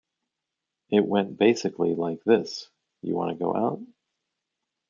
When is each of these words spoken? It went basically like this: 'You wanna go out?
It 0.89 1.05
went 1.05 1.37
basically 1.37 1.93
like 1.93 2.23
this: 2.23 2.67
'You 3.03 3.13
wanna 3.13 3.35
go 3.35 3.55
out? 3.55 3.81